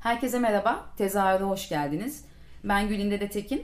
[0.00, 2.24] Herkese merhaba, tezahürde hoş geldiniz.
[2.64, 3.62] Ben Gülinde de Tekin.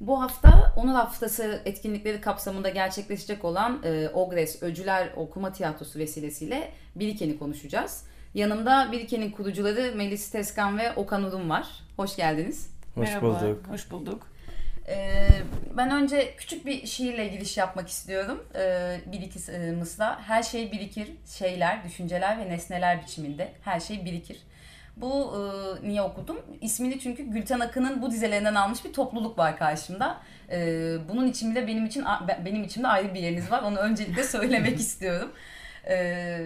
[0.00, 7.38] Bu hafta Onur Haftası etkinlikleri kapsamında gerçekleşecek olan e, Ogres Öcüler Okuma Tiyatrosu vesilesiyle Biriken'i
[7.38, 8.04] konuşacağız.
[8.34, 11.66] Yanımda Biriken'in kurucuları Melis Teskan ve Okan Urum var.
[11.96, 12.70] Hoş geldiniz.
[12.94, 13.68] Hoş Merhaba, bulduk.
[13.68, 14.26] Hoş bulduk.
[14.88, 15.28] Ee,
[15.76, 18.44] ben önce küçük bir şiirle giriş yapmak istiyorum.
[18.54, 20.20] Ee, bir iki e, mısra.
[20.20, 21.08] Her şey birikir.
[21.38, 23.52] Şeyler, düşünceler ve nesneler biçiminde.
[23.62, 24.42] Her şey birikir.
[24.96, 26.38] Bu e, niye okudum?
[26.60, 30.20] İsmini çünkü Gülten Akın'ın bu dizelerinden almış bir topluluk var karşımda.
[30.50, 30.58] E,
[31.08, 32.04] bunun için bile benim için
[32.44, 33.62] benim için de ayrı bir yeriniz var.
[33.62, 35.32] Onu öncelikle söylemek istiyorum.
[35.88, 36.38] E,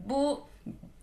[0.00, 0.46] bu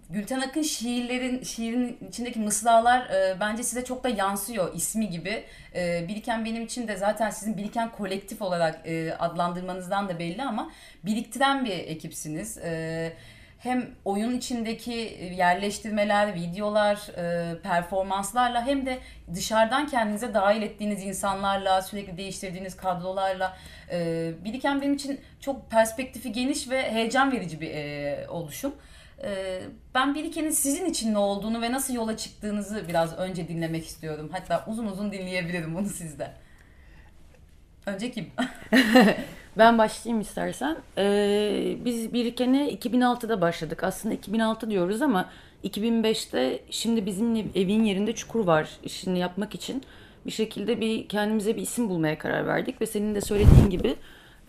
[0.09, 5.43] Gülten Akın şiirlerin şiirin içindeki mısralar e, bence size çok da yansıyor ismi gibi.
[5.75, 10.71] E, Biriken benim için de zaten sizin Biriken kolektif olarak e, adlandırmanızdan da belli ama
[11.05, 12.57] biriktiren bir ekipsiniz.
[12.57, 13.13] E,
[13.63, 14.91] hem oyun içindeki
[15.37, 18.99] yerleştirmeler, videolar, e, performanslarla hem de
[19.33, 23.57] dışarıdan kendinize dahil ettiğiniz insanlarla, sürekli değiştirdiğiniz kadrolarla
[23.91, 28.75] e, Biriken benim için çok perspektifi geniş ve heyecan verici bir e, oluşum.
[29.23, 29.61] E,
[29.95, 34.29] ben Biriken'in sizin için ne olduğunu ve nasıl yola çıktığınızı biraz önce dinlemek istiyorum.
[34.31, 36.31] Hatta uzun uzun dinleyebilirim bunu sizden.
[37.85, 38.31] Önce kim?
[39.57, 40.77] Ben başlayayım istersen.
[40.97, 43.83] Ee, biz Biriken'e 2006'da başladık.
[43.83, 45.29] Aslında 2006 diyoruz ama
[45.63, 49.83] 2005'te şimdi bizim evin yerinde çukur var işini yapmak için.
[50.25, 53.95] Bir şekilde bir kendimize bir isim bulmaya karar verdik ve senin de söylediğin gibi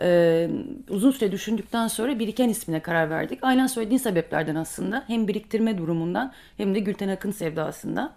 [0.01, 0.49] e,
[0.91, 3.39] uzun süre düşündükten sonra Biriken ismine karar verdik.
[3.43, 5.05] Aynen söylediğin sebeplerden aslında.
[5.07, 8.13] Hem biriktirme durumundan hem de Gülten Akın sevdasından.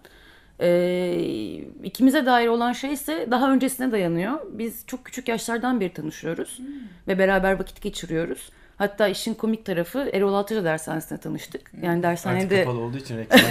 [0.60, 0.70] E,
[1.82, 4.38] ikimize dair olan şey ise daha öncesine dayanıyor.
[4.52, 6.66] Biz çok küçük yaşlardan beri tanışıyoruz hmm.
[7.08, 8.50] ve beraber vakit geçiriyoruz.
[8.78, 11.72] Hatta işin komik tarafı Erol Altıca dershanesinde tanıştık.
[11.82, 12.54] Yani dershanede...
[12.54, 13.44] Artık kapalı olduğu için reklama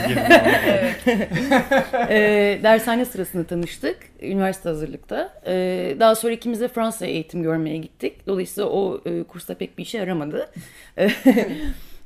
[2.09, 3.97] e, dershane sırasında tanıştık.
[4.21, 5.33] Üniversite hazırlıkta.
[5.47, 8.27] E, daha sonra ikimiz de Fransa'ya eğitim görmeye gittik.
[8.27, 10.49] Dolayısıyla o e, kursta pek bir işe yaramadı.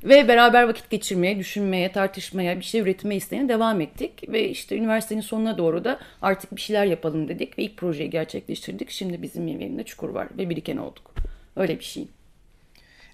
[0.04, 4.30] Ve beraber vakit geçirmeye, düşünmeye, tartışmaya, bir şey üretmeye isteğine devam ettik.
[4.30, 7.58] Ve işte üniversitenin sonuna doğru da artık bir şeyler yapalım dedik.
[7.58, 8.90] Ve ilk projeyi gerçekleştirdik.
[8.90, 11.14] Şimdi bizim evimde Çukur var ve biriken olduk.
[11.56, 12.08] Öyle bir şey.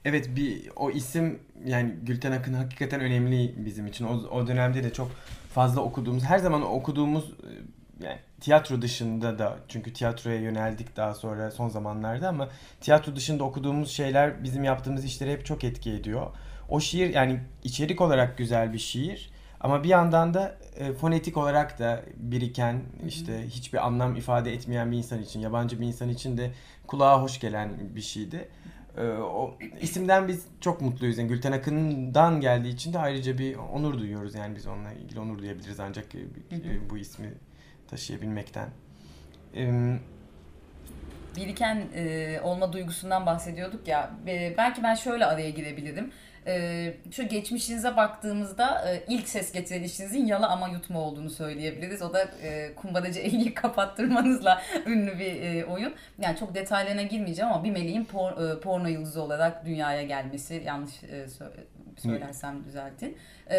[0.05, 4.05] Evet bir o isim yani Gülten Akın hakikaten önemli bizim için.
[4.05, 5.11] O, o dönemde de çok
[5.53, 11.51] fazla okuduğumuz, her zaman okuduğumuz e, yani tiyatro dışında da çünkü tiyatroya yöneldik daha sonra
[11.51, 12.49] son zamanlarda ama
[12.81, 16.27] tiyatro dışında okuduğumuz şeyler bizim yaptığımız işlere hep çok etki ediyor.
[16.69, 19.29] O şiir yani içerik olarak güzel bir şiir
[19.59, 24.97] ama bir yandan da e, fonetik olarak da biriken işte hiçbir anlam ifade etmeyen bir
[24.97, 26.51] insan için, yabancı bir insan için de
[26.87, 28.49] kulağa hoş gelen bir şeydi.
[28.97, 31.17] E, o isimden biz çok mutluyuz.
[31.17, 34.35] Yani Gülten Akın'dan geldiği için de ayrıca bir onur duyuyoruz.
[34.35, 36.19] Yani biz onunla ilgili onur duyabiliriz ancak e,
[36.51, 37.33] e bu ismi
[37.87, 38.69] taşıyabilmekten.
[39.55, 39.99] Evet
[41.37, 44.11] biriken e, olma duygusundan bahsediyorduk ya.
[44.27, 46.11] E, belki ben şöyle araya girebilirim.
[46.47, 52.01] E, şu geçmişinize baktığımızda e, ilk ses getiren işinizin yala ama yutma olduğunu söyleyebiliriz.
[52.01, 55.93] O da e, kumbaracı Eli'yi kapattırmanızla ünlü bir e, oyun.
[56.21, 61.03] Yani çok detaylarına girmeyeceğim ama bir meleğin por, e, porno yıldızı olarak dünyaya gelmesi yanlış
[61.03, 61.25] e,
[61.97, 63.17] söylersem düzeltin.
[63.47, 63.57] E,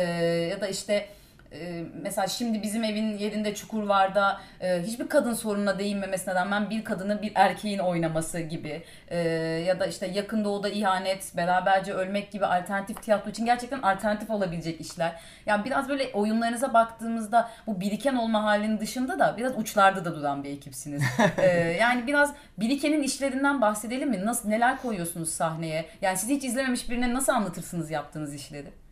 [0.51, 1.09] ya da işte
[1.53, 6.71] ee, mesela şimdi bizim evin yerinde çukur var da e, hiçbir kadın sorununa değinmemesine rağmen
[6.71, 9.19] bir kadını bir erkeğin oynaması gibi e,
[9.67, 14.81] ya da işte yakın doğuda ihanet, beraberce ölmek gibi alternatif tiyatro için gerçekten alternatif olabilecek
[14.81, 15.21] işler.
[15.47, 20.45] Yani biraz böyle oyunlarınıza baktığımızda bu biriken olma halinin dışında da biraz uçlarda da duran
[20.45, 21.03] bir ekipsiniz.
[21.39, 21.47] e,
[21.81, 24.27] yani biraz birikenin işlerinden bahsedelim mi?
[24.27, 25.87] Nasıl neler koyuyorsunuz sahneye?
[26.03, 28.88] Yani siz hiç izlememiş birine nasıl anlatırsınız yaptığınız işleri?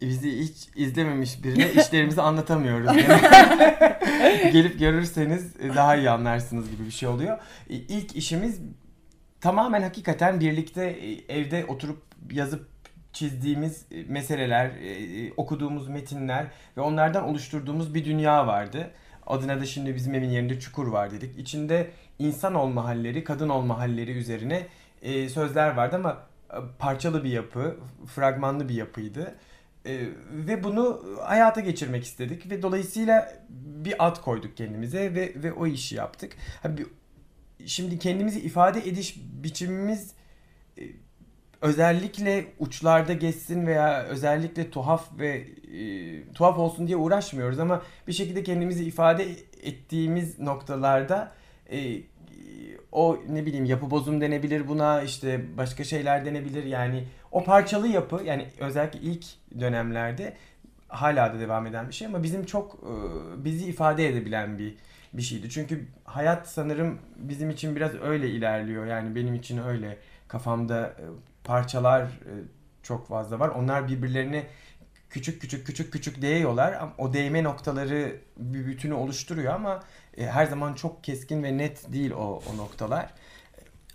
[0.00, 2.92] Bizi hiç izlememiş birine işlerimizi anlatamıyoruz.
[4.52, 7.38] Gelip görürseniz daha iyi anlarsınız gibi bir şey oluyor.
[7.68, 8.60] İlk işimiz
[9.40, 12.66] tamamen hakikaten birlikte e, evde oturup yazıp
[13.12, 18.90] çizdiğimiz e, meseleler, e, okuduğumuz metinler ve onlardan oluşturduğumuz bir dünya vardı.
[19.26, 21.38] Adına da şimdi bizim evin yerinde çukur var dedik.
[21.38, 24.66] İçinde insan olma halleri, kadın olma halleri üzerine
[25.28, 26.18] sözler vardı ama
[26.78, 27.76] parçalı bir yapı,
[28.14, 29.34] fragmanlı bir yapıydı.
[29.88, 35.66] Ee, ve bunu hayata geçirmek istedik ve dolayısıyla bir ad koyduk kendimize ve ve o
[35.66, 36.36] işi yaptık.
[37.66, 40.12] Şimdi kendimizi ifade ediş biçimimiz
[40.78, 40.82] e,
[41.60, 45.46] özellikle uçlarda geçsin veya özellikle tuhaf ve
[45.78, 49.26] e, tuhaf olsun diye uğraşmıyoruz ama bir şekilde kendimizi ifade
[49.62, 51.32] ettiğimiz noktalarda
[51.70, 52.02] e,
[52.92, 58.22] o ne bileyim yapı bozum denebilir buna işte başka şeyler denebilir yani o parçalı yapı
[58.24, 59.24] yani özellikle ilk
[59.60, 60.36] dönemlerde
[60.88, 64.74] hala da devam eden bir şey ama bizim çok e, bizi ifade edebilen bir
[65.12, 65.50] bir şeydi.
[65.50, 68.86] Çünkü hayat sanırım bizim için biraz öyle ilerliyor.
[68.86, 69.98] Yani benim için öyle.
[70.28, 71.04] Kafamda e,
[71.44, 72.32] parçalar e,
[72.82, 73.48] çok fazla var.
[73.48, 74.46] Onlar birbirlerini
[75.10, 76.78] küçük küçük küçük küçük değiyorlar.
[76.98, 79.80] O değme noktaları bir bütünü oluşturuyor ama
[80.26, 83.06] her zaman çok keskin ve net değil o, o noktalar.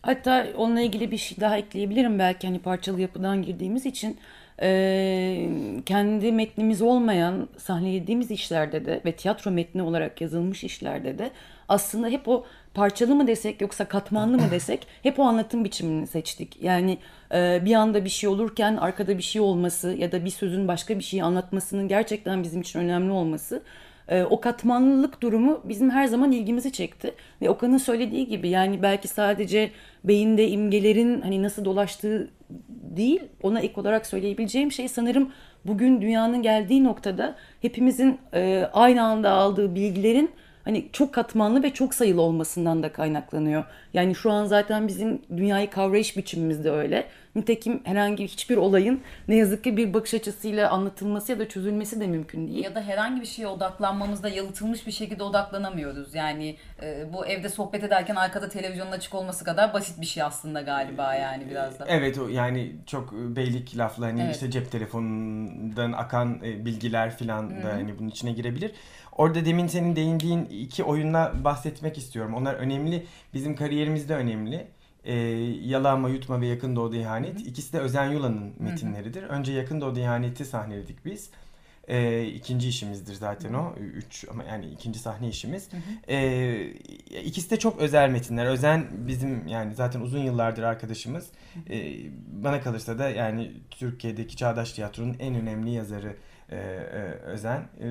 [0.02, 4.20] Hatta onunla ilgili bir şey daha ekleyebilirim belki hani parçalı yapıdan girdiğimiz için
[4.62, 5.50] Ee,
[5.86, 11.32] kendi metnimiz olmayan sahnelediğimiz işlerde de ve tiyatro metni olarak yazılmış işlerde de
[11.70, 16.58] aslında hep o parçalı mı desek yoksa katmanlı mı desek hep o anlatım biçimini seçtik.
[16.62, 16.98] Yani
[17.34, 21.00] e, bir anda bir şey olurken arkada bir şey olması ya da bir sözün başka
[21.00, 23.64] bir şeyi anlatmasının gerçekten bizim için önemli olması
[24.08, 27.14] e, o katmanlılık durumu bizim her zaman ilgimizi çekti.
[27.42, 29.72] Ve Okan'ın söylediği gibi yani belki sadece
[30.04, 32.30] beyinde imgelerin hani nasıl dolaştığı
[32.70, 35.32] değil ona ek olarak söyleyebileceğim şey sanırım
[35.66, 40.32] bugün dünyanın geldiği noktada hepimizin e, aynı anda aldığı bilgilerin
[40.66, 43.64] hani çok katmanlı ve çok sayılı olmasından da kaynaklanıyor.
[43.94, 47.08] Yani şu an zaten bizim dünyayı kavrayış biçimimiz de öyle.
[47.36, 52.08] Nitekim herhangi hiçbir olayın ne yazık ki bir bakış açısıyla anlatılması ya da çözülmesi de
[52.08, 52.64] mümkün değil.
[52.64, 56.16] Ya da herhangi bir şeye odaklanmamızda yalıtılmış bir şekilde odaklanamıyoruz.
[56.16, 60.62] Yani e, bu evde sohbet ederken arkada televizyonun açık olması kadar basit bir şey aslında
[60.62, 61.86] galiba yani biraz da.
[61.88, 64.36] Evet o yani çok beylik lafla hani Evet.
[64.36, 68.72] işte cep telefonundan akan e, bilgiler filan da hani bunun içine girebilir.
[69.12, 72.34] Orada demin senin değindiğin iki oyunla bahsetmek istiyorum.
[72.34, 73.06] Onlar önemli.
[73.34, 74.68] Bizim kariyerimizde önemli.
[75.04, 75.16] E,
[75.64, 77.40] Yalama, Yutma ve Yakın Doğu'da İhanet.
[77.48, 79.24] İkisi de Özen Yula'nın metinleridir.
[79.24, 81.30] Önce Yakın Doğu'da İhanet'i sahneledik biz.
[81.88, 83.76] E, ikinci işimizdir zaten o.
[83.76, 85.70] Üç ama yani ikinci sahne işimiz.
[86.08, 86.66] E,
[87.26, 88.46] ikisi de çok özel metinler.
[88.46, 91.28] Özen bizim yani zaten uzun yıllardır arkadaşımız.
[91.70, 91.94] E,
[92.44, 96.16] bana kalırsa da yani Türkiye'deki çağdaş tiyatronun en önemli yazarı
[96.50, 96.60] e, e,
[97.24, 97.60] Özen.
[97.60, 97.88] E,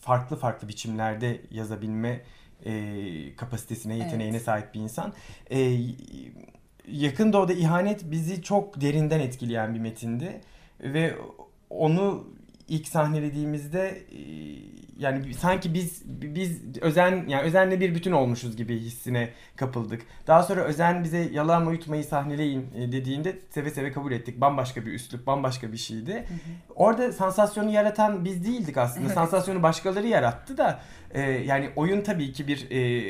[0.00, 2.20] farklı farklı biçimlerde yazabilme
[2.64, 5.12] e, kapasitesine, yeteneğine sahip bir insan.
[5.50, 5.76] E,
[6.88, 10.40] Yakın Doğu'da ihanet bizi çok derinden etkileyen bir metindi
[10.80, 11.14] ve
[11.70, 12.26] onu
[12.68, 14.20] ilk sahnelediğimizde e,
[15.00, 20.02] yani sanki biz biz özen yani özenle bir bütün olmuşuz gibi hissine kapıldık.
[20.26, 24.40] Daha sonra özen bize yalama yutmayı sahneleyin e, dediğinde seve seve kabul ettik.
[24.40, 26.24] Bambaşka bir üslup, bambaşka bir şeydi.
[26.74, 29.08] Orada sansasyonu yaratan biz değildik aslında.
[29.08, 30.80] Sansasyonu başkaları yarattı da
[31.10, 33.02] e, yani oyun tabii ki bir e,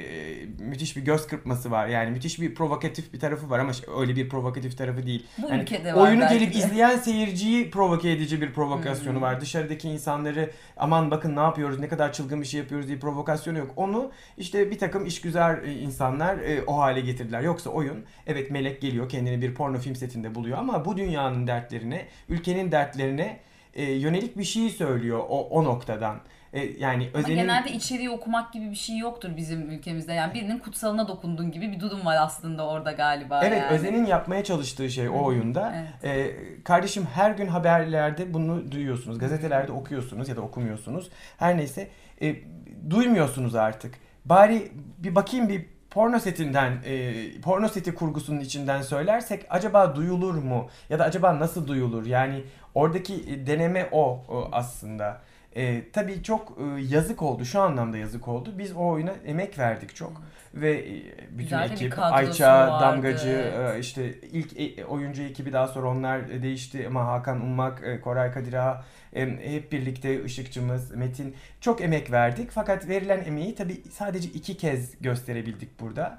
[0.65, 1.87] müthiş bir göz kırpması var.
[1.89, 5.27] Yani müthiş bir provokatif bir tarafı var ama öyle bir provokatif tarafı değil.
[5.43, 6.59] Bu Yani ülkede var oyunu gelip de.
[6.59, 9.41] izleyen seyirciyi provoke edici bir provokasyonu var.
[9.41, 13.71] Dışarıdaki insanları aman bakın ne yapıyoruz, ne kadar çılgın bir şey yapıyoruz diye provokasyonu yok.
[13.77, 17.41] Onu işte bir takım işgüzar e, insanlar e, o hale getirdiler.
[17.41, 22.07] Yoksa oyun evet melek geliyor kendini bir porno film setinde buluyor ama bu dünyanın dertlerine,
[22.29, 23.41] ülkenin dertlerine
[23.75, 26.21] e, yönelik bir şey söylüyor o, o noktadan.
[26.53, 27.37] E, yani Ama özenin...
[27.37, 30.13] genelde içeriği okumak gibi bir şey yoktur bizim ülkemizde.
[30.13, 33.41] Yani birinin kutsalına dokunduğun gibi bir durum var aslında orada galiba.
[33.45, 33.71] Evet, yani.
[33.71, 35.75] Özen'in yapmaya çalıştığı şey o oyunda.
[35.77, 36.05] Evet.
[36.05, 39.19] Ee, kardeşim her gün haberlerde bunu duyuyorsunuz.
[39.19, 41.11] Gazetelerde okuyorsunuz ya da okumuyorsunuz.
[41.39, 41.89] Her neyse
[42.23, 42.37] e,
[42.91, 43.95] duymuyorsunuz artık.
[44.25, 50.69] Bari bir bakayım bir porno setinden, e, porno seti kurgusunun içinden söylersek acaba duyulur mu?
[50.89, 52.07] Ya da acaba nasıl duyulur?
[52.07, 52.43] Yani
[52.75, 55.21] oradaki e, deneme o, o aslında.
[55.57, 57.45] E, tabii çok e, yazık oldu.
[57.45, 58.55] Şu anlamda yazık oldu.
[58.59, 60.23] Biz o oyuna emek verdik çok.
[60.55, 65.69] Ve e, bütün Güzel ekip, Ayça, vardı, Damgacı, e, işte ilk e- oyuncu ekibi daha
[65.69, 71.35] sonra onlar değişti ama Hakan Ummak, e, Koray Kadir Ağa, e, hep birlikte ışıkçımız Metin
[71.61, 72.51] çok emek verdik.
[72.51, 76.19] Fakat verilen emeği tabii sadece iki kez gösterebildik burada.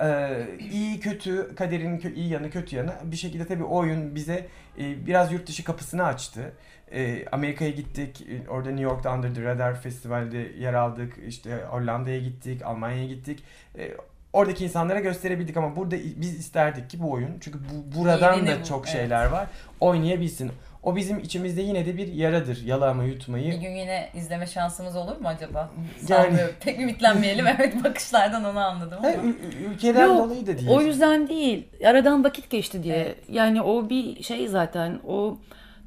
[0.00, 4.46] Ee, iyi kötü kaderin kö- iyi yanı kötü yanı bir şekilde tabii o oyun bize
[4.78, 6.52] e, biraz yurt dışı kapısını açtı.
[6.92, 8.26] E, Amerika'ya gittik.
[8.30, 11.12] e, Orada New York'ta Under the Radar Festival'de yer aldık.
[11.28, 13.44] İşte Hollanda'ya gittik, Almanya'ya gittik.
[13.78, 13.90] E,
[14.32, 18.48] oradaki insanlara gösterebildik ama burada i- biz isterdik ki bu oyun çünkü bu, buradan Yerini
[18.50, 18.96] da bu, çok evet.
[18.96, 19.46] şeyler var.
[19.80, 20.52] Oynayabilsin.
[20.82, 22.62] O bizim içimizde yine de bir yaradır.
[22.64, 23.52] Yalama yutmayı.
[23.52, 25.70] Bir gün yine izleme şansımız olur mu acaba?
[26.08, 26.54] Yani- Sanmıyorum.
[26.60, 27.46] Pek ümitlenmeyelim.
[27.58, 29.10] Evet bakışlardan onu anladım ama.
[29.10, 30.68] ül- ülkeden Yok, dolayı da değil.
[30.70, 31.68] O yüzden değil.
[31.86, 32.96] Aradan vakit geçti diye.
[32.96, 33.16] Evet.
[33.28, 35.00] Yani o bir şey zaten.
[35.06, 35.38] O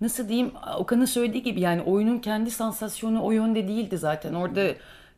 [0.01, 0.51] nasıl diyeyim?
[0.77, 4.33] Okan'ın söylediği gibi yani oyunun kendi sansasyonu o yönde değildi zaten.
[4.33, 4.61] Orada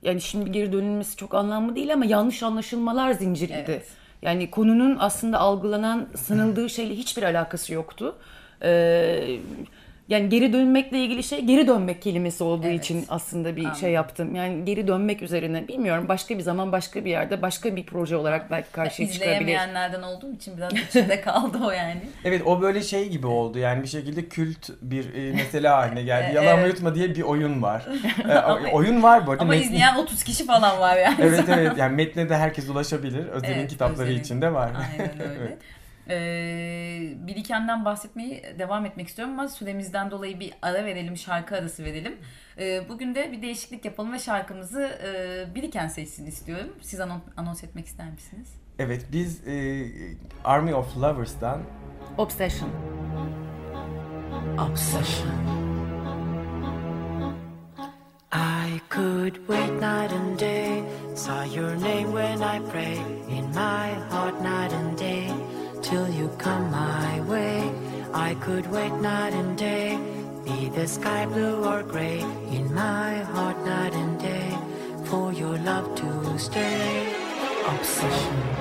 [0.01, 3.63] yani şimdi geri dönülmesi çok anlamlı değil ama yanlış anlaşılmalar zinciriydi.
[3.67, 3.87] Evet.
[4.21, 8.15] Yani konunun aslında algılanan, sanıldığı şeyle hiçbir alakası yoktu.
[8.63, 9.37] Ee,
[10.09, 12.83] yani geri dönmekle ilgili şey geri dönmek kelimesi olduğu Evet.
[12.85, 13.79] için aslında bir Anladım.
[13.79, 14.35] şey yaptım.
[14.35, 18.51] Yani geri dönmek üzerine bilmiyorum başka bir zaman başka bir yerde başka bir proje olarak
[18.51, 19.31] belki karşıya çıkabilir.
[19.33, 22.01] İzleyemeyenlerden olduğum için biraz içinde kaldı o yani.
[22.25, 26.25] Evet o böyle şey gibi oldu yani bir şekilde kült bir e, mesele haline geldi.
[26.37, 26.45] Evet.
[26.45, 27.85] Yalan yutma diye bir oyun var.
[28.29, 29.43] E, oyun var bu arada.
[29.43, 31.15] Ama metni- izleyen 30 kişi falan var yani.
[31.21, 33.27] Evet evet yani metne de herkes ulaşabilir.
[33.27, 34.19] Özel'in Evet, kitapları Özel'in.
[34.21, 34.71] içinde var.
[34.91, 35.39] Aynen öyle.
[35.41, 35.57] Evet.
[36.09, 42.15] Ee, Birikenden bahsetmeyi devam etmek istiyorum ama süremizden dolayı bir ara verelim, şarkı arası verelim.
[42.59, 46.75] Ee, bugün de bir değişiklik yapalım ve şarkımızı e, Biriken seçsin istiyorum.
[46.81, 48.53] Siz anon- anons etmek ister misiniz?
[48.79, 49.85] Evet biz e,
[50.43, 51.61] Army of Lovers'dan
[52.17, 52.69] Obsession.
[54.71, 55.27] obsession.
[58.33, 60.83] I could wait night and day,
[61.15, 62.97] saw your name when I pray,
[63.29, 64.96] in my heart night and day,
[65.87, 67.71] till you come my way.
[68.13, 69.97] I could wait night and day,
[70.43, 72.19] be the sky blue or gray,
[72.51, 74.49] in my heart night and day,
[75.05, 77.15] for your love to stay.
[77.67, 78.56] Obsession.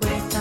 [0.00, 0.39] Could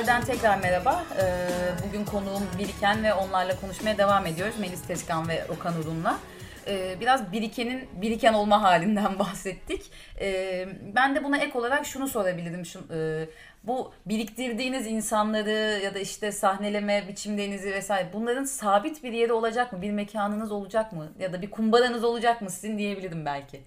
[0.00, 1.04] Sezar'dan tekrar merhaba.
[1.20, 1.48] Ee,
[1.88, 4.54] bugün konuğum Biriken ve onlarla konuşmaya devam ediyoruz.
[4.60, 6.18] Melis Tezkan ve Okan Urun'la.
[6.66, 9.90] Ee, biraz Biriken'in Biriken olma halinden bahsettik.
[10.20, 12.62] Ee, ben de buna ek olarak şunu sorabilirim.
[12.94, 13.26] E,
[13.64, 19.82] bu biriktirdiğiniz insanları ya da işte sahneleme biçimlerinizi vesaire bunların sabit bir yeri olacak mı?
[19.82, 21.08] Bir mekanınız olacak mı?
[21.18, 23.60] Ya da bir kumbaranız olacak mı sizin diyebilirim belki.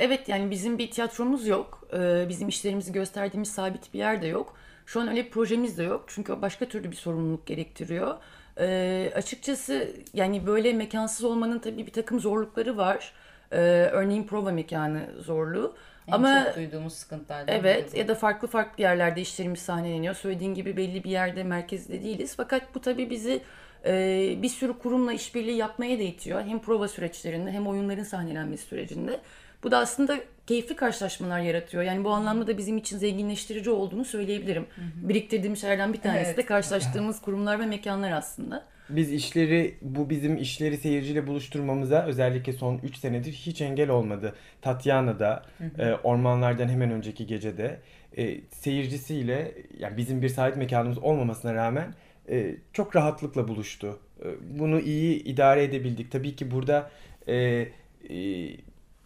[0.00, 1.88] Evet yani bizim bir tiyatromuz yok.
[2.28, 4.56] Bizim işlerimizi gösterdiğimiz sabit bir yer de yok.
[4.86, 6.04] Şu an öyle bir projemiz de yok.
[6.08, 8.16] Çünkü o başka türlü bir sorumluluk gerektiriyor.
[8.58, 13.12] Ee, açıkçası yani böyle mekansız olmanın tabii bir takım zorlukları var.
[13.52, 13.56] Ee,
[13.92, 15.76] örneğin prova mekanı zorluğu.
[16.08, 20.14] En Ama çok duyduğumuz sıkıntılardan Evet biri ya da farklı farklı yerlerde işlerimiz sahneleniyor.
[20.14, 22.34] Söylediğin gibi belli bir yerde merkezde değiliz.
[22.36, 23.42] Fakat bu tabii bizi
[23.84, 26.42] e, bir sürü kurumla işbirliği yapmaya da itiyor.
[26.42, 29.20] Hem prova süreçlerinde hem oyunların sahnelenmesi sürecinde.
[29.64, 31.82] Bu da aslında keyifli karşılaşmalar yaratıyor.
[31.82, 34.66] Yani bu anlamda da bizim için zenginleştirici olduğunu söyleyebilirim.
[34.96, 36.38] Biriktirdiğim şeylerden bir tanesi Evet.
[36.38, 38.64] de karşılaştığımız kurumlar ve mekanlar aslında.
[38.88, 44.34] Biz işleri, bu bizim işleri seyirciyle buluşturmamıza özellikle son 3 senedir hiç engel olmadı.
[44.62, 45.42] Tatyana'da,
[45.78, 47.80] e, ormanlardan hemen önceki gecede
[48.16, 51.94] e, seyircisiyle, yani bizim bir sahip mekanımız olmamasına rağmen
[52.28, 53.98] e, çok rahatlıkla buluştu.
[54.24, 54.26] E,
[54.58, 56.12] bunu iyi idare edebildik.
[56.12, 56.90] Tabii ki burada
[57.28, 57.68] e, e,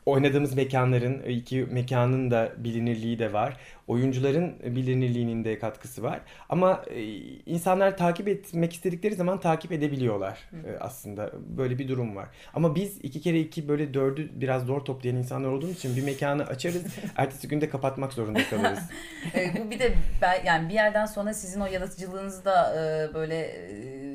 [0.08, 3.56] oynadığımız mekanların, iki mekanın da bilinirliği de var.
[3.86, 6.20] Oyuncuların bilinirliğinin de katkısı var.
[6.48, 7.02] Ama e,
[7.46, 11.30] insanlar takip etmek istedikleri zaman takip edebiliyorlar e, aslında.
[11.58, 12.28] Böyle bir durum var.
[12.54, 16.46] Ama biz iki kere iki böyle dördü biraz zor toplayan insanlar olduğumuz için bir mekanı
[16.46, 16.82] açarız.
[17.16, 18.78] ertesi günde kapatmak zorunda kalırız.
[19.34, 23.36] E, bu bir de ben, yani bir yerden sonra sizin o yaratıcılığınızı da e, böyle
[23.36, 24.07] e,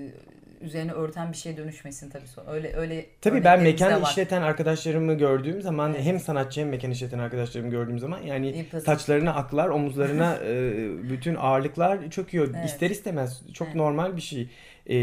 [0.63, 2.51] üzerine örten bir şeye dönüşmesin tabii sonra.
[2.51, 7.69] Öyle öyle Tabii ben mekan işleten arkadaşlarımı gördüğüm zaman hem sanatçı hem mekan işleten arkadaşlarımı
[7.71, 8.85] gördüğüm zaman yani Yıpratır.
[8.85, 10.73] saçlarına aklar, omuzlarına e,
[11.09, 12.49] bütün ağırlıklar çöküyor.
[12.55, 12.65] Evet.
[12.65, 13.75] İster istemez çok Evet.
[13.75, 14.47] normal bir şey.
[14.89, 14.95] E,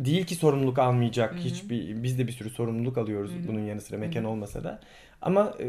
[0.00, 4.24] değil ki sorumluluk almayacak hiçbir biz de bir sürü sorumluluk alıyoruz bunun yanı sıra mekan
[4.24, 4.80] olmasa da.
[5.22, 5.64] Ama e,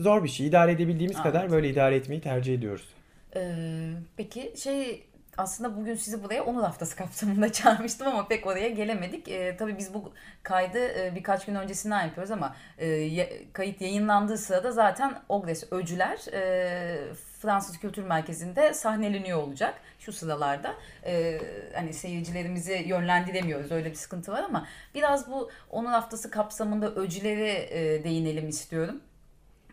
[0.00, 0.46] zor bir şey.
[0.46, 1.26] İdare edebildiğimiz Evet.
[1.26, 2.88] kadar böyle idare etmeyi tercih ediyoruz.
[3.36, 5.02] Ee, peki şey
[5.38, 9.28] aslında bugün sizi buraya Onur Haftası kapsamında çağırmıştım ama pek oraya gelemedik.
[9.28, 10.12] Ee, tabii biz bu
[10.42, 17.14] kaydı e, birkaç gün öncesinden yapıyoruz ama e, kayıt yayınlandığı sırada zaten Ogres Öcüler e,
[17.42, 20.74] Fransız Kültür Merkezi'nde sahneleniyor olacak şu sıralarda.
[21.06, 21.40] E,
[21.74, 28.04] hani seyircilerimizi yönlendiremiyoruz öyle bir sıkıntı var ama biraz bu Onur Haftası kapsamında öcülere e,
[28.04, 29.00] değinelim istiyorum.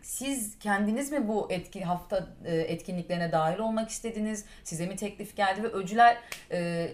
[0.02, 4.44] Siz kendiniz mi bu etki hafta e, etkinliklerine dahil olmak istediniz?
[4.64, 6.18] Size mi teklif geldi ve öcüler
[6.50, 6.88] e,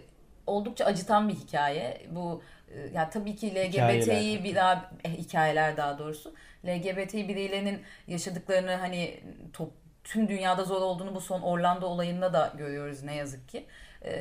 [0.47, 2.07] oldukça acıtan bir hikaye.
[2.11, 2.43] Bu
[2.75, 6.35] e, ya tabii ki LGBT'yi bir daha eh, hikayeler daha doğrusu.
[6.67, 9.21] LGBT bireylerinin yaşadıklarını hani
[9.53, 9.73] top,
[10.05, 13.67] tüm dünyada zor olduğunu bu son Orlando olayında da görüyoruz ne yazık ki.
[14.05, 14.13] E,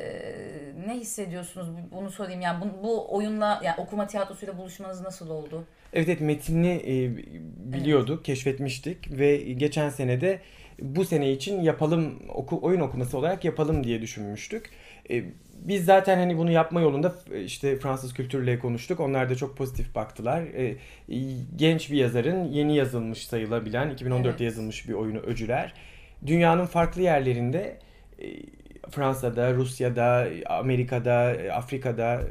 [0.86, 1.68] ne hissediyorsunuz?
[1.92, 2.40] Bunu sorayım.
[2.40, 5.64] Yani bu, bu oyunla yani okuma tiyatrosuyla buluşmanız nasıl oldu?
[5.92, 7.16] Evet evet metnini e,
[7.72, 10.40] biliyorduk, keşfetmiştik ve geçen sene de
[10.82, 14.70] bu sene için yapalım oku, oyun okuması olarak yapalım diye düşünmüştük.
[15.10, 15.24] E,
[15.54, 19.00] biz zaten hani bunu yapma yolunda işte Fransız kültürle konuştuk.
[19.00, 20.42] Onlar da çok pozitif baktılar.
[20.42, 20.76] E,
[21.56, 24.40] genç bir yazarın yeni yazılmış sayılabilen 2014'te Evet.
[24.40, 25.74] yazılmış bir oyunu Öcüler.
[26.26, 27.78] Dünyanın farklı yerlerinde
[28.18, 28.26] e,
[28.90, 32.22] Fransa'da, Rusya'da, Amerika'da, Afrika'da,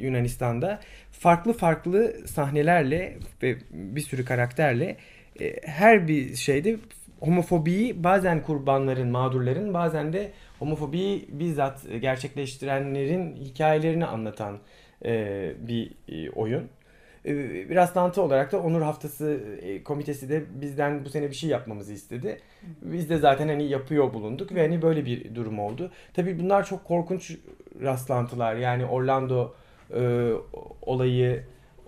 [0.00, 0.80] Yunanistan'da
[1.12, 4.96] farklı farklı sahnelerle ve bir sürü karakterle
[5.40, 6.76] e, her bir şeyde
[7.20, 14.58] homofobiyi bazen kurbanların, mağdurların bazen de homofobiyi bizzat gerçekleştirenlerin hikayelerini anlatan
[15.04, 16.68] e, bir e, oyun.
[17.26, 17.34] E,
[17.70, 21.92] Bir rastlantı olarak da Onur Haftası e, komitesi de bizden bu sene bir şey yapmamızı
[21.92, 22.40] istedi.
[22.82, 25.90] Biz de zaten hani yapıyor bulunduk ve hani böyle bir durum oldu.
[26.14, 27.36] Tabii bunlar çok korkunç
[27.82, 28.54] rastlantılar.
[28.56, 29.52] Yani Orlando
[29.94, 30.32] e,
[30.82, 31.42] olayı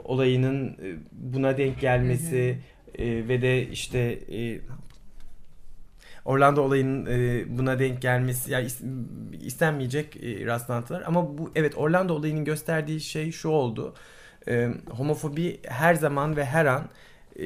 [0.05, 2.59] olayının e, buna denk gelmesi
[2.99, 3.99] e, ve de işte
[4.33, 4.61] e,
[6.25, 8.83] Orlando olayının e, buna denk gelmesi yani is-
[9.47, 13.95] istenmeyecek e, rastlantılar ama bu evet Orlando olayının gösterdiği şey şu oldu.
[13.95, 13.99] E,
[14.91, 16.89] homofobi her zaman ve her an
[17.39, 17.43] e,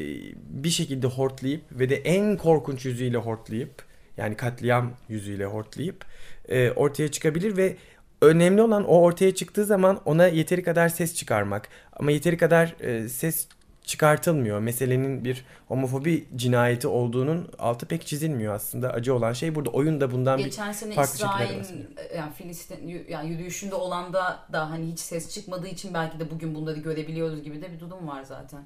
[0.48, 3.84] bir şekilde hortlayıp ve de en korkunç yüzüyle hortlayıp
[4.16, 6.04] yani katliam yüzüyle hortlayıp
[6.48, 7.76] e, ortaya çıkabilir ve
[8.22, 11.68] önemli olan o ortaya çıktığı zaman ona yeteri kadar ses çıkarmak.
[11.92, 13.48] Ama yeteri kadar e, ses
[13.86, 14.60] çıkartılmıyor.
[14.60, 18.90] Meselenin bir homofobi cinayeti olduğunun altı pek çizilmiyor aslında.
[18.90, 19.70] Acı olan şey burada.
[19.70, 21.84] Oyun da bundan Geçen bir sene farklı bahsediyor.
[22.10, 26.54] e, yani Filistin yani yürüyüşünde olanda da hani hiç ses çıkmadığı için belki de bugün
[26.54, 28.60] bunları görebiliyoruz gibi de bir durum var zaten.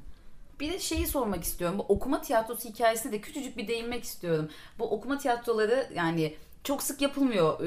[0.61, 1.79] Bir de şeyi sormak istiyorum.
[1.79, 4.49] Bu okuma tiyatrosu hikayesine de küçücük bir değinmek istiyorum.
[4.79, 7.61] Bu okuma tiyatroları yani çok sık yapılmıyor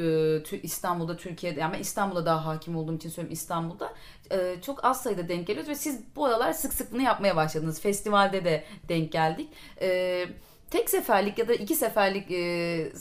[0.54, 1.60] e, İstanbul'da, Türkiye'de.
[1.60, 3.94] Yani ben İstanbul'a daha hakim olduğum için söylüyorum İstanbul'da.
[4.32, 7.82] E, çok az sayıda denk geliyoruz ve siz bu aralar sık sık bunu yapmaya başladınız.
[7.82, 9.50] Festivalde de denk geldik.
[9.82, 10.28] E,
[10.74, 12.92] tek seferlik ya da iki seferlik e,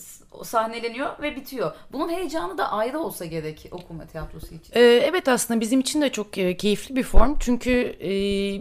[0.42, 1.72] sahneleniyor ve bitiyor.
[1.92, 4.72] Bunun heyecanı da ayrı olsa gerek okuma tiyatrosu için.
[4.74, 7.36] Ee, evet aslında bizim için de çok e, keyifli bir form.
[7.40, 8.10] Çünkü e,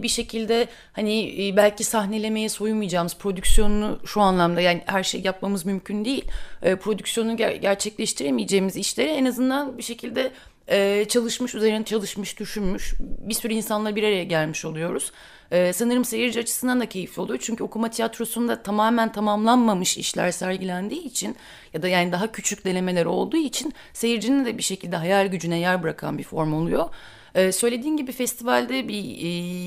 [0.02, 6.04] bir şekilde hani e, belki sahnelemeye soyunmayacağımız prodüksiyonunu şu anlamda yani her şey yapmamız mümkün
[6.04, 6.24] değil.
[6.62, 10.32] E, prodüksiyonunu ger- gerçekleştiremeyeceğimiz işleri en azından bir şekilde
[10.68, 15.12] e, çalışmış, üzerine çalışmış, düşünmüş bir sürü insanla bir araya gelmiş oluyoruz.
[15.52, 17.38] E, sanırım seyirci açısından da keyifli oluyor.
[17.42, 21.36] Çünkü okuma tiyatrosunda tamamen tamamlanmamış işler sergilendiği için
[21.74, 25.82] ya da yani daha küçük denemeler olduğu için seyircinin de bir şekilde hayal gücüne yer
[25.82, 26.88] bırakan bir form oluyor.
[27.34, 29.18] Ee, söylediğin gibi festivalde bir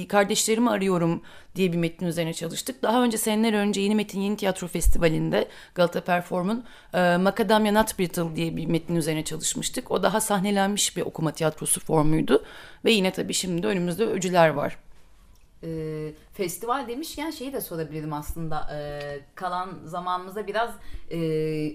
[0.03, 1.21] e, kardeşlerimi arıyorum
[1.55, 2.83] diye bir metnin üzerine çalıştık.
[2.83, 8.35] Daha önce seneler önce Yeni Metin Yeni Tiyatro Festivali'nde Galata Perform'un e, Macadamia Nut Brittle
[8.35, 9.91] diye bir metnin üzerine çalışmıştık.
[9.91, 12.43] O daha sahnelenmiş bir okuma tiyatrosu formuydu.
[12.85, 14.77] Ve yine tabii şimdi önümüzde öcüler var.
[15.65, 18.67] Ee, festival demişken şeyi de sorabilirim aslında.
[18.73, 20.69] Ee, kalan zamanımızda biraz
[21.11, 21.17] e,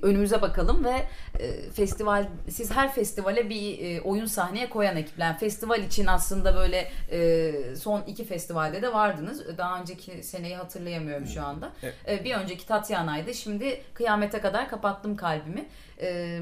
[0.02, 1.06] önümüze bakalım ve
[1.38, 5.26] e, festival siz her festivale bir e, oyun sahneye koyan ekipler.
[5.26, 9.58] Yani festival için aslında böyle e, son iki festivalde de vardınız.
[9.58, 11.72] Daha önceki seneyi hatırlayamıyorum şu anda.
[12.08, 13.34] E, bir önceki Tatyana'ydı.
[13.34, 15.68] Şimdi kıyamete kadar kapattım kalbimi.
[16.00, 16.40] E,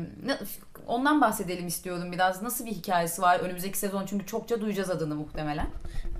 [0.86, 2.42] ondan bahsedelim istiyorum biraz.
[2.42, 5.66] Nasıl bir hikayesi var önümüzdeki sezon çünkü çokça duyacağız adını muhtemelen.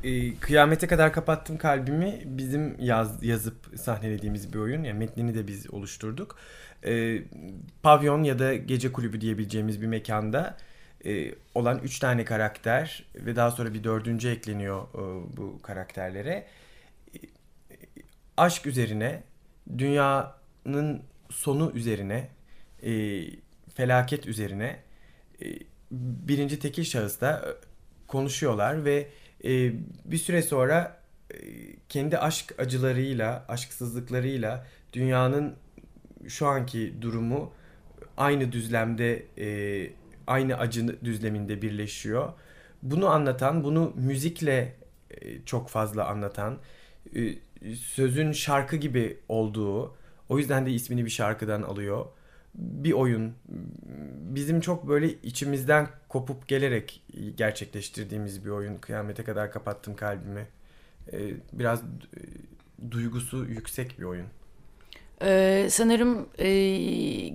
[0.05, 4.85] E, Kıyamete kadar kapattım kalbimi bizim yaz, yazıp sahnelediğimiz bir oyun.
[4.85, 6.37] Yani metnini de biz oluşturduk.
[6.85, 7.23] E,
[7.83, 10.57] pavyon ya da gece kulübü diyebileceğimiz bir mekanda
[11.05, 16.47] e, olan üç tane karakter ve daha sonra bir dördüncü ekleniyor e, bu karakterlere.
[17.15, 17.19] E,
[18.37, 19.23] aşk üzerine,
[19.79, 22.29] dünyanın sonu üzerine,
[22.83, 23.23] e,
[23.75, 24.77] felaket üzerine
[25.43, 25.47] e,
[25.91, 27.51] birinci tekil şahısta e,
[28.07, 29.09] konuşuyorlar ve
[29.45, 29.73] e,
[30.05, 31.37] bir süre sonra e,
[31.89, 35.55] kendi aşk acılarıyla, aşksızlıklarıyla dünyanın
[36.29, 37.53] şu anki durumu
[38.17, 39.91] aynı düzlemde, e,
[40.27, 42.33] aynı acı düzleminde birleşiyor.
[42.83, 44.75] Bunu anlatan, bunu müzikle
[45.11, 46.59] e, çok fazla anlatan,
[47.17, 47.35] e,
[47.75, 49.95] sözün şarkı gibi olduğu,
[50.29, 52.07] o yüzden de ismini bir şarkıdan alıyor.
[52.59, 53.35] Bir oyun.
[54.35, 57.03] Bizim çok böyle içimizden kopup gelerek
[57.37, 58.77] gerçekleştirdiğimiz bir oyun.
[58.77, 60.47] Kıyamete kadar kapattım kalbimi.
[61.13, 61.19] E,
[61.53, 62.21] biraz e,
[62.91, 64.27] duygusu yüksek bir oyun.
[65.23, 66.49] Ee, sanırım e,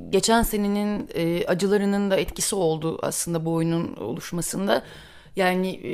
[0.10, 4.84] geçen senenin e, acılarının da etkisi oldu aslında bu oyunun oluşmasında.
[5.36, 5.94] Yani e,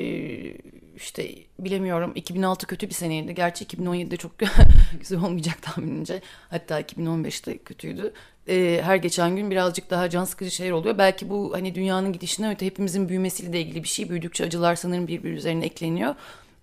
[0.96, 3.36] işte bilemiyorum 2006 kötü bir seneydi.
[3.36, 4.32] Gerçi 2017'de çok
[5.00, 6.22] güzel olmayacak tahminimce.
[6.50, 8.14] Hatta 2015'te kötüydü.
[8.50, 10.98] E, her geçen gün birazcık daha can sıkıcı şeyler oluyor.
[10.98, 14.10] Belki bu hani dünyanın gidişine öte hepimizin büyümesiyle de ilgili bir şey.
[14.10, 16.16] Büyüdükçe acılar sanırım birbiri üzerine ekleniyor.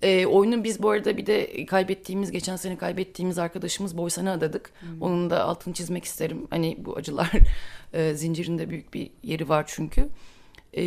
[0.03, 4.71] E, oyunu biz bu arada bir de kaybettiğimiz, geçen sene kaybettiğimiz arkadaşımız Boysan'a adadık.
[5.01, 6.47] Onun da altını çizmek isterim.
[6.51, 7.31] Hani bu acılar
[7.93, 10.09] e, zincirinde büyük bir yeri var çünkü.
[10.77, 10.83] E,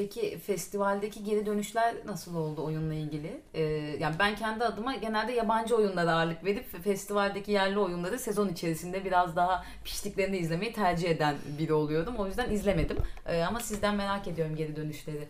[0.00, 3.40] Peki festivaldeki geri dönüşler nasıl oldu oyunla ilgili?
[3.54, 3.62] Ee,
[4.00, 9.36] yani ben kendi adıma genelde yabancı oyunlara ağırlık verip festivaldeki yerli oyunları sezon içerisinde biraz
[9.36, 12.14] daha piştiklerini izlemeyi tercih eden biri oluyordum.
[12.16, 12.96] O yüzden izlemedim.
[13.26, 15.24] Ee, ama sizden merak ediyorum geri dönüşleri.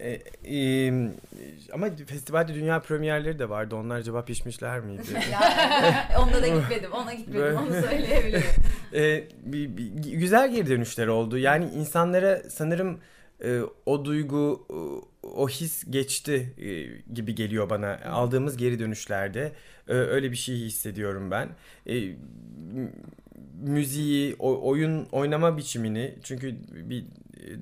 [0.00, 0.10] E,
[0.56, 0.92] e,
[1.72, 3.76] ama festivalde dünya premierleri de vardı.
[3.76, 5.02] Onlar acaba pişmişler miydi?
[5.32, 8.42] Yani, onda da gitmedim, ona gitmedim, Böyle- onu söyleyebilirim.
[8.94, 11.38] E, bir, bir- güzel geri dönüşler oldu.
[11.38, 13.00] Yani insanlara sanırım
[13.44, 16.82] e, o duygu, o, o his geçti e,
[17.14, 18.00] gibi geliyor bana.
[18.10, 19.52] Aldığımız geri dönüşlerde
[19.88, 21.48] e, öyle bir şey hissediyorum ben.
[21.86, 22.16] E,
[23.62, 27.04] müziği, o, oyun oynama biçimini çünkü bir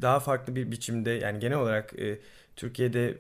[0.03, 2.19] daha farklı bir biçimde yani genel olarak e,
[2.57, 3.17] Türkiye'de e,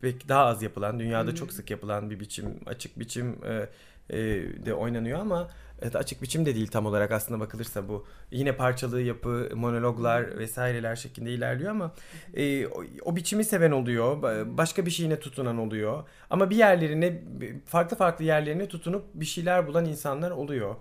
[0.00, 3.68] pek daha az yapılan, dünyada çok sık yapılan bir biçim, açık biçim e,
[4.10, 4.18] e,
[4.66, 5.50] de oynanıyor ama
[5.82, 8.06] evet, açık biçim de değil tam olarak aslında bakılırsa bu.
[8.30, 11.94] Yine parçalı yapı, monologlar vesaireler şeklinde ilerliyor ama
[12.34, 16.04] e, o, o biçimi seven oluyor, ba- başka bir şeyine tutunan oluyor.
[16.30, 17.22] Ama bir yerlerine,
[17.66, 20.76] farklı farklı yerlerine tutunup bir şeyler bulan insanlar oluyor.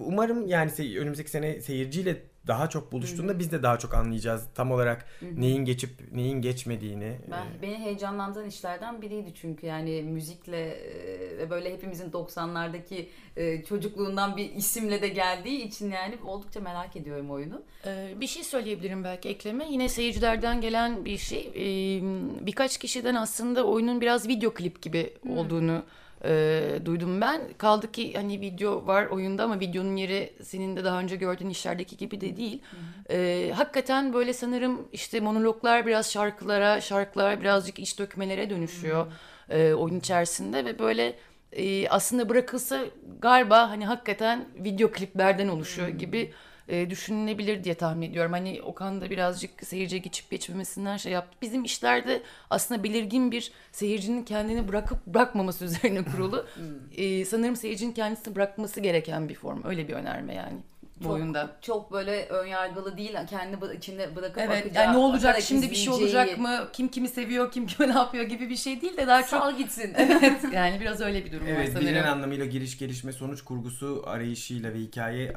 [0.00, 5.06] Umarım yani önümüzdeki sene seyirciyle daha çok buluştuğunda biz de daha çok anlayacağız tam olarak
[5.22, 7.18] neyin geçip neyin geçmediğini.
[7.30, 13.06] Ben, beni heyecanlandıran işlerden biriydi çünkü yani müzikle e, ve böyle hepimizin 90'lardaki
[13.36, 17.62] e, çocukluğundan bir isimle de geldiği için yani oldukça merak ediyorum oyunu.
[17.86, 19.66] Ee, bir şey söyleyebilirim belki ekleme.
[19.70, 21.50] Yine seyircilerden gelen bir şey.
[21.54, 22.00] Ee,
[22.46, 25.82] birkaç kişiden aslında oyunun biraz video klip gibi olduğunu
[26.24, 27.40] e, duydum ben.
[27.58, 31.96] Kaldı ki hani video var oyunda ama videonun yeri senin de daha önce gördüğün işlerdeki
[31.96, 32.62] gibi de değil.
[33.10, 39.06] Ee, hakikaten böyle sanırım işte monologlar biraz şarkılara, şarkılar birazcık iç dökmelere dönüşüyor
[39.50, 41.18] e, oyun içerisinde ve böyle
[41.52, 42.80] e, aslında bırakılsa
[43.20, 46.32] galiba hani hakikaten video kliplerden oluşuyor gibi
[46.68, 48.32] e, düşünülebilir diye tahmin ediyorum.
[48.32, 51.38] Hani Okan da birazcık seyirciye geçip geçmemesinden şey yaptı.
[51.42, 56.46] Bizim işlerde aslında belirgin bir seyircinin kendini bırakıp bırakmaması üzerine kurulu.
[56.96, 59.64] E, sanırım seyircinin kendisini bırakması gereken bir form.
[59.64, 60.58] Öyle bir önerme yani
[61.02, 61.50] Çok- oyunda.
[61.60, 65.74] Çok böyle ön yargılı değil, kendi içinde bırakıp Evet akacağı, yani ne olacak şimdi bir
[65.76, 66.68] şey olacak mı?
[66.72, 69.56] Kim kimi seviyor, kim kime ne yapıyor gibi bir şey değil de daha çok Sal
[69.58, 69.94] gitsin.
[69.96, 72.12] evet yani biraz öyle bir durum var Evet, bilinen sanırım.
[72.12, 75.32] anlamıyla giriş gelişme sonuç kurgusu arayışıyla ve hikaye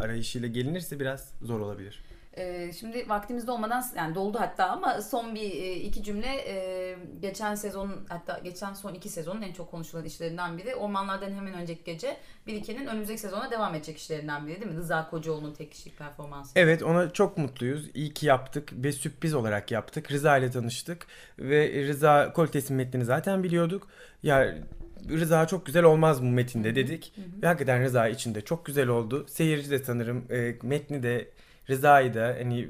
[0.00, 2.02] arayışıyla gelinirse biraz zor olabilir.
[2.36, 7.54] Ee, şimdi vaktimizde olmadan yani doldu hatta ama son bir e, iki cümle e, geçen
[7.54, 12.16] sezon hatta geçen son iki sezonun en çok konuşulan işlerinden biri Ormanlardan hemen önceki gece
[12.46, 14.78] Birike'nin önümüzdeki sezona devam edecek işlerinden biri değil mi?
[14.78, 16.52] Rıza Kocaoğlu'nun tek kişilik performansı.
[16.56, 17.90] Evet ona çok mutluyuz.
[17.94, 20.12] İyi ki yaptık ve sürpriz olarak yaptık.
[20.12, 21.06] Rıza ile tanıştık
[21.38, 23.88] ve Rıza Koltes'in metnini zaten biliyorduk.
[24.22, 24.54] Ya
[25.10, 27.12] Rıza çok güzel olmaz bu metinde dedik.
[27.42, 29.26] Ve hakikaten Rıza içinde çok güzel oldu.
[29.28, 31.30] Seyirci de sanırım e, metni de
[31.70, 32.68] Rıza'yı da hani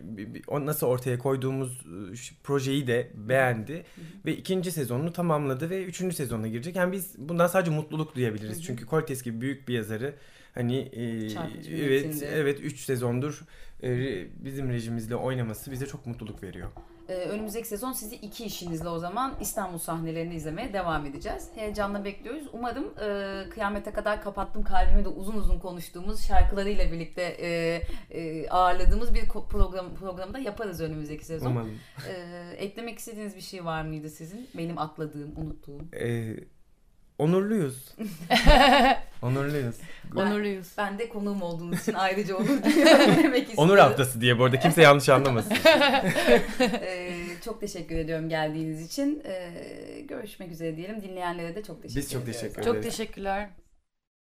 [0.51, 1.81] nasıl ortaya koyduğumuz
[2.15, 3.85] şu projeyi de beğendi
[4.27, 6.77] ve ikinci sezonunu tamamladı ve üçüncü sezonuna girecek.
[6.77, 8.65] Yani biz bundan sadece mutluluk duyabiliriz.
[8.65, 10.15] Çünkü Koltes gibi büyük bir yazarı
[10.55, 13.45] hani e, Çarpıcı evet evet 3 sezondur
[13.83, 13.91] e,
[14.45, 16.69] bizim rejimizle oynaması bize çok mutluluk veriyor.
[17.09, 21.49] Ee, önümüzdeki sezon sizi iki işinizle o zaman İstanbul sahnelerini izlemeye devam edeceğiz.
[21.55, 22.45] Heyecanla bekliyoruz.
[22.53, 29.15] Umarım e, kıyamete kadar kapattım kalbimi de uzun uzun konuştuğumuz şarkılarıyla birlikte e, e, ağırladığımız
[29.15, 31.51] bir program programı da yaparız önümüzdeki sezon.
[31.51, 31.79] Umarım.
[32.09, 34.49] Ee, eklemek istediğiniz bir şey var mıydı sizin?
[34.55, 35.97] Benim atladığım, unuttuğum.
[35.97, 36.37] E,
[37.19, 37.95] onurluyuz.
[39.23, 39.77] onurluyuz.
[40.17, 40.69] Onurluyuz.
[40.79, 42.69] Ben de konuğum olduğunuz için ayrıca onur demek
[43.49, 43.55] istiyorum.
[43.57, 45.53] Onur haftası diye bu arada kimse yanlış anlamasın.
[46.61, 47.13] Ee,
[47.45, 49.23] çok teşekkür ediyorum geldiğiniz için.
[49.27, 51.03] Ee, görüşmek üzere diyelim.
[51.03, 52.41] Dinleyenlere de çok teşekkür Biz çok ediyoruz.
[52.43, 52.97] teşekkür Çok ederiz.
[52.97, 53.49] teşekkürler.